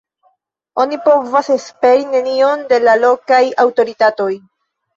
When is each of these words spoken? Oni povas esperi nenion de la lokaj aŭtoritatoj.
Oni 0.83 0.97
povas 1.03 1.49
esperi 1.57 2.09
nenion 2.15 2.65
de 2.73 2.81
la 2.89 2.99
lokaj 3.05 3.45
aŭtoritatoj. 3.69 4.33